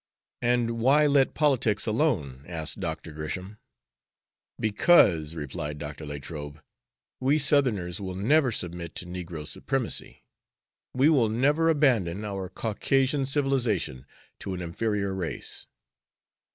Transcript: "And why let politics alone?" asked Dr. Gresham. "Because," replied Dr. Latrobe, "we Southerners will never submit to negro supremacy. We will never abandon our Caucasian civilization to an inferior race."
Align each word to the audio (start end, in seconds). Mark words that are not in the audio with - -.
"And 0.41 0.79
why 0.79 1.05
let 1.05 1.35
politics 1.35 1.85
alone?" 1.85 2.43
asked 2.47 2.79
Dr. 2.79 3.11
Gresham. 3.11 3.59
"Because," 4.59 5.35
replied 5.35 5.77
Dr. 5.77 6.07
Latrobe, 6.07 6.59
"we 7.19 7.37
Southerners 7.37 8.01
will 8.01 8.15
never 8.15 8.51
submit 8.51 8.95
to 8.95 9.05
negro 9.05 9.45
supremacy. 9.45 10.23
We 10.95 11.09
will 11.09 11.29
never 11.29 11.69
abandon 11.69 12.25
our 12.25 12.49
Caucasian 12.49 13.27
civilization 13.27 14.07
to 14.39 14.55
an 14.55 14.61
inferior 14.63 15.13
race." 15.13 15.67